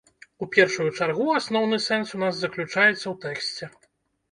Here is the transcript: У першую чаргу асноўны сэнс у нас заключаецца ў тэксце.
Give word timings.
У 0.45 0.45
першую 0.55 0.87
чаргу 0.99 1.27
асноўны 1.41 1.79
сэнс 1.87 2.15
у 2.17 2.23
нас 2.25 2.33
заключаецца 2.41 2.93
ў 2.97 3.15
тэксце. 3.29 3.73